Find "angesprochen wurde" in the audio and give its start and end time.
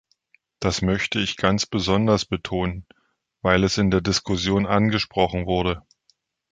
4.65-5.83